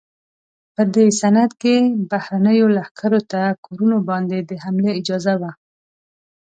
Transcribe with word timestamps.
په 0.75 0.81
دې 0.93 1.05
سند 1.19 1.51
کې 1.61 1.75
بهرنیو 2.09 2.67
لښکرو 2.75 3.21
ته 3.31 3.41
کورونو 3.65 3.97
باندې 4.09 4.37
د 4.49 4.51
حملې 4.63 4.91
اجازه 4.99 5.33
وه. 5.41 5.51